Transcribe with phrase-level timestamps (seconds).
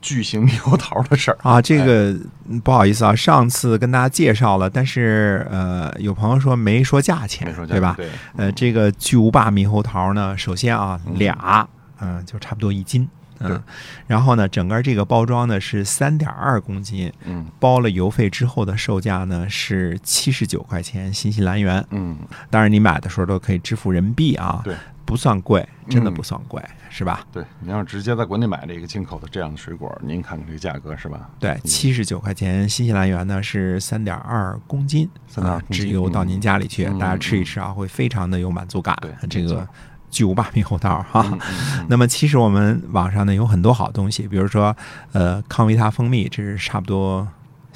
[0.00, 1.60] 巨型猕猴桃的事儿啊。
[1.60, 2.16] 这个
[2.62, 7.94] 不好意思啊，上次跟大家介绍了，但是呃，有朋友说没说价钱，对吧？
[7.96, 8.08] 对。
[8.36, 11.68] 呃，这个巨无霸猕猴桃呢，首先啊，俩，
[12.00, 13.08] 嗯，就差不多一斤。
[13.38, 13.62] 嗯，
[14.06, 22.16] 然后呢，整个这个包装呢是三点二公斤，嗯，包了邮费之后的售价呢是七十九块钱新西兰元，嗯，
[22.48, 24.74] 当然你买的时候都可以支付人民币啊，对，
[25.06, 27.24] 不算贵，真的不算贵，是吧？
[27.32, 31.30] 对，您要是直接在国内买这个进口的这样的水果，您看看这个价格是吧？
[31.38, 39.66] 对，七十九块钱新西兰元呢是三点二公斤，三点二直邮到您家里去，大家吃一吃啊，会非常的有满足感，对，这个。
[40.08, 41.26] 巨无霸猕猴桃哈，
[41.90, 44.74] 那么其实我们网上呢有很多好东西，比如说
[45.12, 47.26] 呃康维他蜂蜜，这是差不多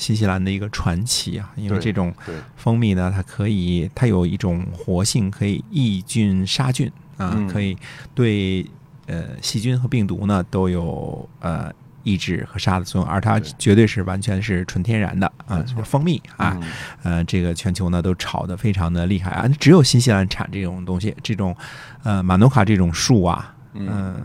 [0.00, 2.12] 新西兰的一个传奇啊，因为这种
[2.56, 7.76] 蜂蜜呢，它可以它有一种活性，可以抑菌杀菌啊，可以
[8.14, 8.66] 对
[9.06, 11.72] 呃细菌和病毒呢都有呃。
[12.02, 16.58] 抑制和杀的作用，而它绝对是完全是纯天然的啊，蜂蜜啊，
[17.02, 21.54] 呃，这个全球呢都炒得非常的厉害啊，只有新西兰产这种东西，这种
[22.02, 24.16] 呃马努卡这种树啊，嗯，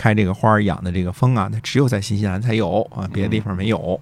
[0.00, 4.00] 开这个花儿养的这个蜂啊，它只有在新西兰才有啊，别的地方没有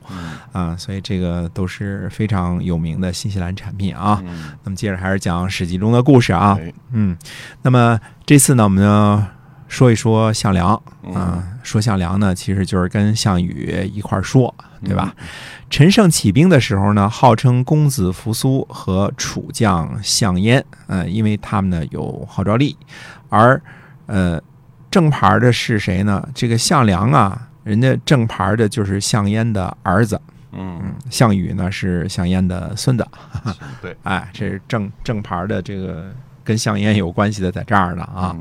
[0.53, 4.23] 啊，所以这个都是非常有名的新西兰产品啊。
[4.63, 6.57] 那么接着还是讲史记中的故事啊，
[6.93, 7.19] 嗯，
[7.63, 9.29] 那么这次呢，我们呢。
[9.71, 10.73] 说一说项梁
[11.13, 15.15] 啊，说项梁呢，其实就是跟项羽一块儿说，对吧？
[15.69, 22.75] 陈胜起兵的时候呢，号称公子扶苏和楚将项燕，嗯，因为他们呢有号召力，
[23.29, 23.61] 而
[24.07, 24.41] 呃
[24.99, 26.29] 正牌的是谁呢？
[26.35, 33.07] 这个项梁啊，人家正牌的就是项燕的儿子，嗯，项羽呢是项燕的孙子，
[33.81, 36.11] 对，哎，这是正正牌的这个。
[36.43, 38.35] 跟项燕有关系的在这儿呢啊，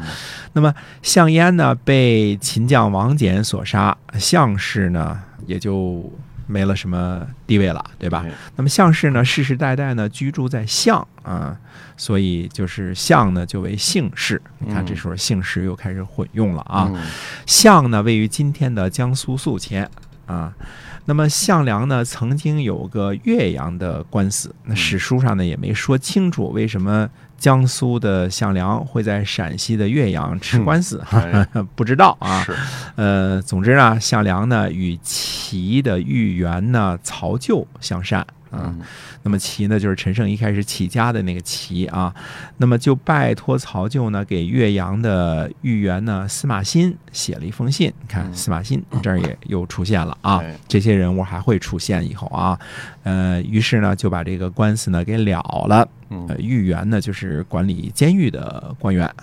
[0.53, 6.09] 那么项燕呢被秦将王翦所杀，项氏呢也就
[6.47, 8.25] 没了什么地位了，对吧？
[8.55, 11.55] 那么项氏呢世世代代呢居住在项啊，
[11.95, 14.41] 所以就是项呢就为姓氏。
[14.59, 16.91] 你看这时候姓氏又开始混用了啊。
[17.45, 19.87] 项呢位于今天的江苏宿迁
[20.25, 20.53] 啊。
[21.07, 27.09] 那么项梁呢曾经有个岳阳的官司，那史书上呢也没说清楚为什么。
[27.37, 31.03] 江苏的项梁会在陕西的岳阳吃官司，
[31.77, 32.43] 不知道啊。
[32.43, 32.55] 是，
[32.95, 38.25] 呃，总之呢，项梁呢与齐的豫园呢曹咎相善。
[38.63, 38.79] 嗯，
[39.23, 42.13] 那么齐呢，就是陈胜一开始起家的那个齐啊，
[42.57, 47.91] 那么就拜托曹咎呢，给岳阳的豫园呢司马欣写了一封信。
[48.01, 52.59] 你看司马欣 这儿也又出现了啊，这些人物还会出现以后啊，
[53.03, 55.87] 呃，于是呢就把这个官司呢给了了。
[56.09, 59.13] 呃，豫园呢就是管理监狱的官员。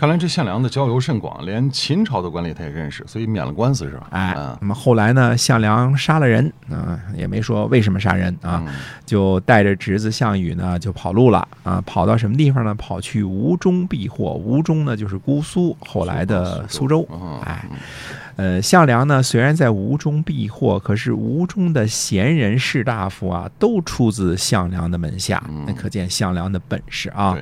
[0.00, 0.02] 嗯。
[0.02, 4.06] 看来这项梁的交游甚广，连秦朝的官吏他也认识，所以免了官司是吧？
[4.12, 8.64] 哎，那么后来呢，项梁杀了人，啊，也没说为什么杀人啊，
[9.04, 12.74] 就带着侄子项羽呢就跑路了啊，跑到什么地方呢？
[12.76, 14.32] 跑去吴中避祸。
[14.32, 17.06] 吴中呢就是姑苏，后来的苏州。
[17.44, 17.66] 哎，
[18.40, 27.36] 呃，项梁呢虽然在吴中避祸，可是吴中的贤人士大夫啊，都出自项梁的门下，那可见项梁的本事啊。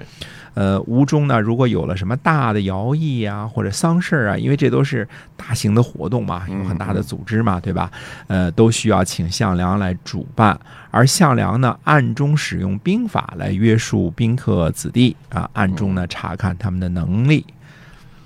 [0.55, 7.89] 呃，吴中呢，如果有了什么大的徭役啊，或者丧事啊，因为这都是大型的活动嘛，有很大的组织嘛，对吧？
[8.27, 10.59] 呃，都需要请项梁来主办，
[10.91, 17.47] 而项梁呢，暗中使用兵法来约束宾客子弟啊，暗中呢查看他们的能力。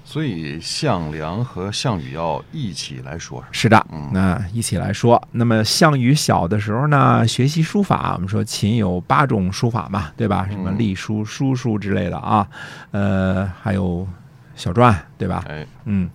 [0.05, 5.21] 所以项梁和项羽要一起来说，是的，那一起来说。
[5.31, 10.47] 那么项羽小的时候呢，学习书法，我们说秦有八种书法嘛，对吧？
[10.51, 12.47] 什么隶书、书书之类的啊，
[12.91, 14.07] 呃，还有
[14.55, 15.45] 小篆，对吧？
[15.49, 16.11] 哎，嗯，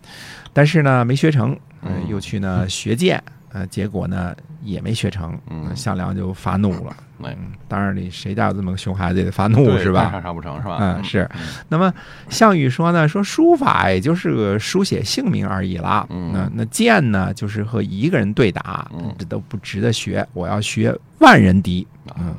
[0.54, 3.24] 但是呢，没学成，嗯，又去呢学剑。
[3.51, 6.95] 呃，结果呢也没学成，嗯，项梁就发怒了。
[7.19, 7.35] 嗯，
[7.67, 10.11] 当然，你谁家有这么个熊孩子也得发怒是吧？
[10.11, 10.77] 杀杀不成是吧？
[10.79, 11.27] 嗯，是。
[11.67, 11.91] 那么
[12.29, 16.05] 项羽说呢，说书法也就是个书写姓名而已啦。
[16.09, 20.27] 嗯，那那剑呢，就是和一个人对打，这都不值得学。
[20.33, 21.88] 我要学万人敌。
[22.19, 22.35] 嗯。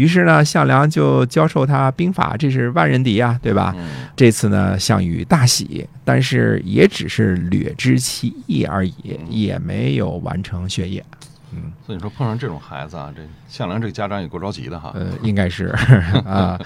[0.00, 3.76] 于是呢，项梁就教授他兵法，这是万人敌啊，对吧？
[4.16, 11.04] 这次呢，项羽大喜，但是也只是略知其意而已，也没有完成学业。
[11.52, 14.90] 嗯，所以你说碰上这种孩子啊，这项梁这个家长也够着急的哈。
[14.94, 15.66] 呃，应该是
[16.24, 16.58] 啊。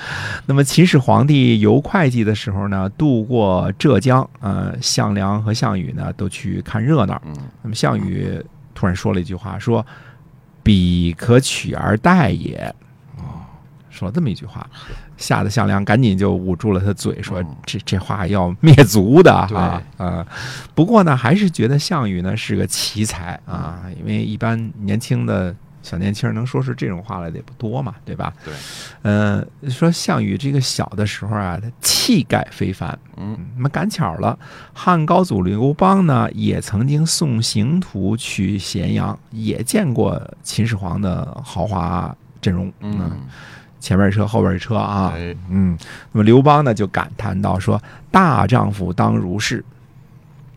[0.47, 7.21] 那么秦始皇帝游会稽的时候呢，渡过浙江，呃，项梁和项羽呢都去看热闹。
[7.27, 8.41] 嗯那么项羽
[8.75, 9.85] 突然说了一句话，说
[10.63, 12.73] ：“彼可取而代也。”
[13.95, 14.69] 哦，说了这么一句话，
[15.17, 20.27] 吓得项梁赶紧就捂住了他嘴，说：“嗯这这话要灭族的对啊！”呃，
[20.75, 28.33] 不过呢，还是觉得项羽呢是个奇才啊，因为一般年轻的小年轻人能说出这种话来的也不多嘛，对吧？
[28.45, 28.55] 对，
[29.03, 32.99] 呃，说项羽这个小的时候啊，他气概非凡。
[33.17, 34.37] 嗯那么赶巧了，
[34.73, 42.73] 汉高祖刘邦呢，也曾经送行徒去咸阳，也见过秦始皇的豪华阵容。
[42.81, 43.13] 嗯，
[43.85, 45.13] 前面一车，后边一车啊。
[45.15, 45.77] 哎，嗯，
[46.13, 47.79] 那么刘邦呢就感叹到说
[48.11, 49.63] ：“大丈夫当如是。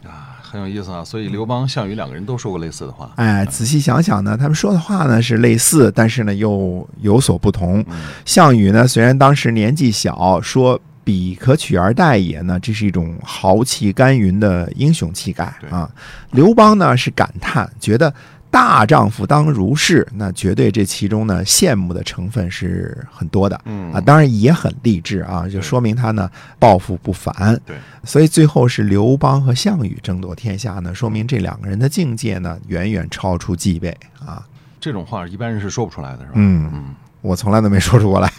[0.06, 1.04] 啊，很有意思啊。
[1.04, 3.12] 所以刘邦、项羽两个人都说过类似的话”。
[3.18, 7.84] 哎，仔细想想呢，他们说的话呢是类似，但是呢又有所不同。
[7.90, 15.90] 嗯项羽呢，虽然当时年纪小，说“彼可取而代也”呢，这是一种豪气干云的英雄气概啊。
[16.32, 18.14] 刘邦呢是感叹，觉得
[18.50, 27.60] 大丈夫当如是，那绝对这其中呢羡慕的成分是很多的嗯啊，当然也很励志啊，就说明他呢抱负不凡。
[27.66, 33.96] 对，所以最后是刘邦和项羽争夺天下呢，说明这两个人的境界呢远远超出继位
[34.26, 34.44] 啊。
[34.80, 36.32] 这种话一般人是说不出来的，是吧？
[36.36, 38.32] 嗯嗯我从来都没说出过来，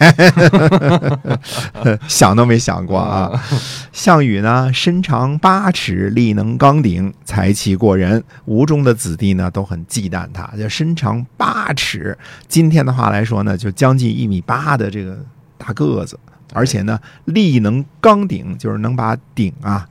[2.09, 3.43] 想都没想过啊。
[3.93, 8.23] 项羽呢，身长八尺，力能刚鼎，才气过人。
[8.47, 12.17] 吴中的子弟呢都很忌惮他，就身长八尺，
[12.47, 15.19] 今天的话来说呢，就将近一米八的这个
[15.59, 16.19] 大个子，
[16.55, 19.87] 而且呢，力能刚鼎，就是能把鼎啊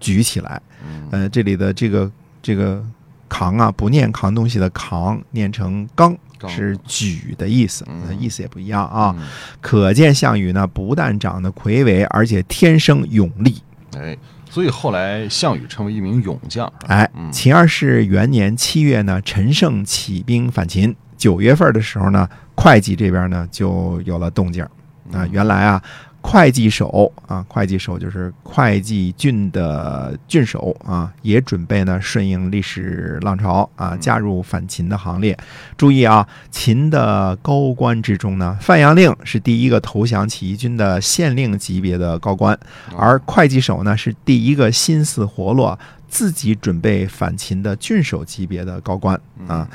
[0.00, 0.60] 举起来。
[0.84, 2.10] 嗯呃，这里的这个
[2.42, 2.82] 这个
[3.28, 9.14] 扛啊，不念扛东西的扛，念成刚，刚是举的意思，嗯呃意思也不一样啊。
[9.18, 9.26] 嗯
[9.60, 13.62] 可见项羽呢，不但长得魁伟，而且天生勇力。
[13.96, 14.16] 哎，
[14.50, 16.70] 所以后来项羽成为一名勇将。
[16.86, 20.94] 哎嗯，秦二世元年七月呢，陈胜起兵反秦。
[21.16, 24.66] 九月份的时候呢，会稽这边呢就有了动静儿
[25.12, 25.22] 啊。
[25.22, 25.80] 嗯原来啊，
[26.22, 35.36] 会稽守啊，会稽守就是会稽郡的郡守啊，也准备呢顺应历史浪潮啊，加入反秦的行列。
[35.76, 42.58] 注意啊，秦的高官之中呢，范阳令是第一个投降起义军的县令级别的高官，
[42.96, 45.78] 而会稽守呢是第一个心思活络、
[46.08, 49.68] 自己准备反秦的郡守级别的高官啊。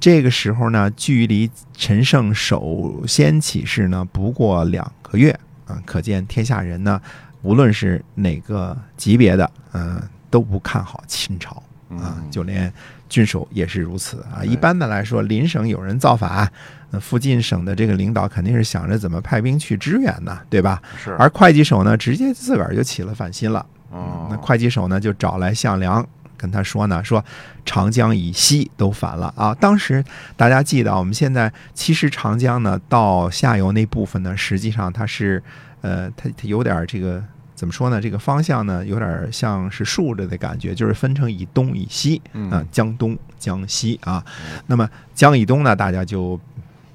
[0.00, 5.38] 这个时候呢，距离陈胜首先起事呢不过两个月
[5.70, 7.00] 啊，可见天下人呢，
[7.42, 11.54] 无论是哪个级别的，嗯、都不看好秦朝
[11.90, 12.72] 啊嗯，就连
[13.08, 14.44] 郡守也是如此啊。
[14.44, 16.50] 一般的来说，邻省有人造反，
[16.90, 20.82] 那附近省的这个领导肯定是想着怎么派兵去支援呢，对吧？
[20.96, 23.64] 是，而会稽守呢，直接自个儿就起了反心了。
[23.90, 26.06] 哦那会稽守呢，就找来项梁，
[26.40, 27.22] 跟他说呢，说
[27.66, 29.54] 长江以西都反了啊。
[29.54, 30.02] 当时
[30.36, 35.42] 大家记得，我们现在其实长江呢到下游那部分呢，实际上它是
[35.82, 37.22] 呃，它它有点这个。
[37.60, 38.00] 怎么说呢？
[38.00, 44.24] 这个方向呢，有点像是竖着的感觉，就是分成以东以西嗯啊，江东、江西啊。
[44.66, 46.40] 那么江以东呢，大家就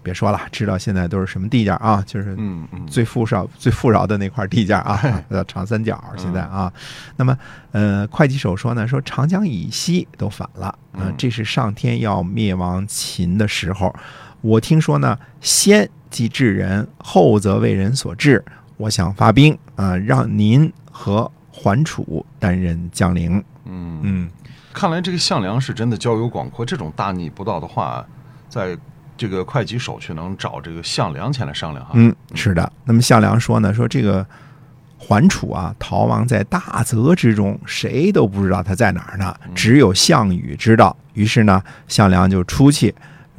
[0.05, 2.37] 别说了，知道现在都是什么地界啊，就是
[2.87, 6.01] 最富少、最富饶的那块地界啊，叫 长三角。
[6.15, 6.71] 现在啊，
[7.17, 7.35] 那么
[7.71, 13.93] 呃，会稽守说呢，说长江以西都反了，呃嗯，这是上天要灭亡秦的时候。
[14.41, 18.45] 我听说呢，先即治人，后则为人所治。
[18.77, 23.43] 我想发兵啊、让您和桓楚担任将领。
[23.65, 24.29] 嗯嗯，
[24.71, 28.05] 看来这个项梁是真的交友广阔，这种大逆不道的话，
[28.47, 28.77] 在
[29.17, 31.91] 这个会稽守却能找这个项梁前来商量哈。
[31.93, 32.71] 嗯，是的。
[32.83, 34.25] 那么项梁说呢，说这个
[34.97, 40.95] 桓楚啊，逃亡在大泽之中，谁都不知道他在哪儿呢，只有项羽知道。
[41.13, 42.93] 于是呢，项梁就出去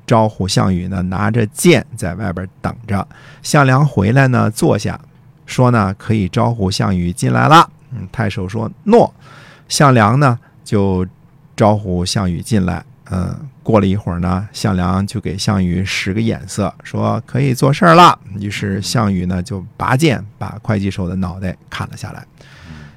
[0.07, 3.07] 招呼项羽呢，拿着剑在外边等着。
[3.43, 4.99] 项梁回来呢，坐下，
[5.45, 7.69] 说呢可以招呼项羽进来了。
[7.93, 9.13] 嗯，太守说诺。
[9.69, 11.07] 项梁呢就
[11.55, 12.85] 招呼项羽进来。
[13.11, 18.19] 嗯，过了一会儿呢，项梁就给项羽使个眼色，说可以做事儿了。
[18.41, 22.27] 于是项羽呢就拔剑把会稽首的脑袋砍了下来。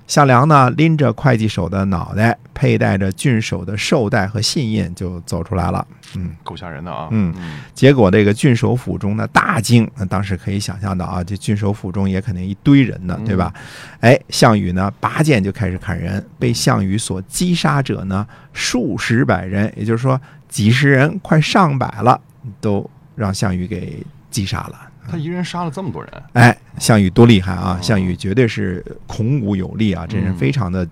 [0.10, 5.86] 项梁呢，拎着会计手的脑袋，佩戴着郡守的绶带和信印，就走出来了。
[6.16, 7.08] 嗯，够吓人的啊。
[7.12, 7.32] 嗯，
[7.76, 13.54] 结果这个郡守府中呢大惊，那当时可以想象到啊，这郡守府中也肯定一堆人呢，对吧？
[14.00, 22.20] 哎，项羽呢拔剑就开始砍人，被项羽所击杀者呢数十百人，也就是说几十人，快上百了，
[22.60, 24.89] 都让项羽给击杀了。
[25.08, 27.80] 他一人杀了这么多人，哎，项羽多厉害啊！
[27.82, 30.88] 项羽绝对是孔武有力啊，这人非常的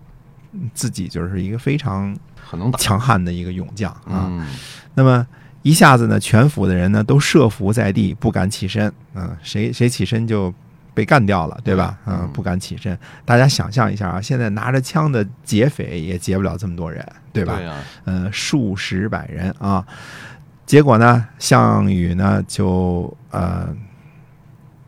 [0.74, 4.32] 自己就是一个非常很能打、强悍的一个勇将啊。
[4.96, 5.26] 那么
[5.62, 8.92] 一下子呢，全府的人呢都设伏在地，不敢起身。
[9.14, 10.52] 嗯，谁谁起身就
[10.96, 11.96] 被干掉了，对吧？
[12.08, 12.98] 嗯，不敢起身。
[13.24, 17.56] 大家想象一下啊，现在拿着枪的劫匪也劫不了这么多人，对吧？
[17.58, 17.70] 对
[18.06, 19.86] 嗯，数十百人啊。
[20.66, 23.68] 结果呢，项羽呢就呃。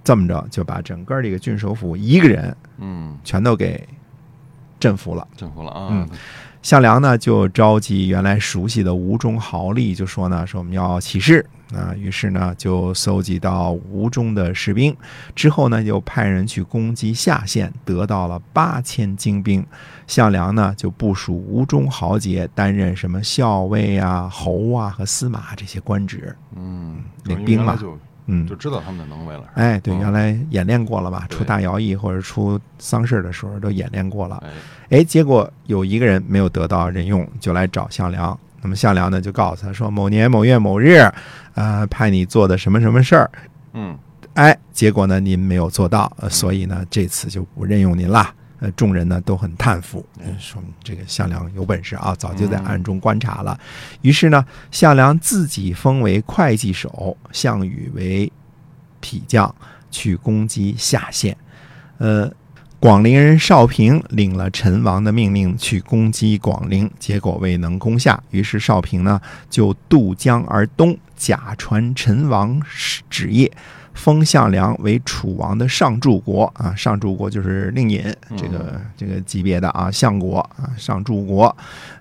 [0.09, 3.87] 这么着就把整个这个郡守府一个人，嗯，全都给
[4.79, 5.27] 镇服了。
[5.37, 5.89] 镇服了啊！
[5.91, 6.09] 嗯，
[6.63, 11.93] 项梁呢就召集原来熟悉的吴中豪吏，就说呢说我们要起事啊。
[11.95, 14.97] 于是呢就搜集到吴中的士兵，
[15.35, 19.63] 之后呢又派人去攻击下县，得到了八千精兵。
[20.07, 26.35] 项梁呢就部署吴中豪杰担任什么校尉啊、侯啊和司马这些官职。
[26.55, 27.77] 嗯，领兵嘛。
[28.31, 29.43] 嗯，就知道他们的能为了。
[29.55, 31.25] 哎，对，原来演练过了吧？
[31.29, 34.43] 出大徭役或者出丧事的时候都演练过了。
[34.89, 38.38] 哎，结果有一个人没有得到任用，就来找项梁。
[38.62, 41.00] 那么项梁呢，就告诉他说：“某年某月某日，
[41.55, 43.31] 呃，派你做的什么什么事儿。”
[43.74, 43.98] 嗯，
[44.33, 48.29] 哎，结果呢，您没有做到，所以呢，这次就不任用您了。
[48.59, 50.05] 呃，众人呢都很叹服，
[50.37, 53.57] 说明这个项梁有本事啊，早就在暗中观察了。
[54.01, 58.31] 于是呢，项梁自己封为会稽守，项羽为
[58.99, 59.53] 匹将，
[59.89, 61.35] 去攻击下县。
[61.99, 62.29] 呃，
[62.79, 68.21] 广陵人少平领了陈王的命令去攻击广陵，结果未能攻下。
[68.31, 72.61] 于是少平呢就渡江而东，假传陈王
[73.09, 73.51] 旨业。
[73.93, 78.01] 封项梁为楚王的上柱国啊，上柱国就是令尹
[78.38, 81.53] 这个这个级别的啊，相国啊，上柱国，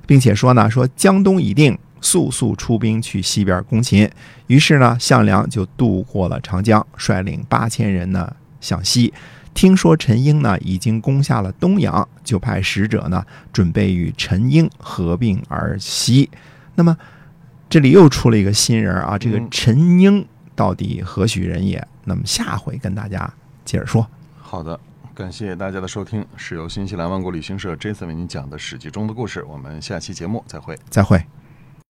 [0.07, 4.09] 并且说呢，说江东已定，速速出兵去西边攻秦。
[4.47, 9.13] 于是呢，项梁就渡过了长江，率领八千人呢向西。
[9.53, 16.31] 听说陈英呢已经攻下了东阳，就派使者呢准备与陈英合并而西。
[16.77, 16.97] 那么
[17.69, 20.25] 这里又出了一个新人啊，这个陈英。
[20.59, 21.87] 到底何许人也？
[22.03, 23.33] 那么下回跟大家
[23.65, 24.05] 接着说。
[24.41, 24.81] 好的，
[25.15, 29.45] 感谢大家的收听，是由新西兰万国旅行社 Jason 为您讲的《史记》中的故事。
[29.45, 30.77] 我们下期节目再会。
[30.91, 31.25] 再会。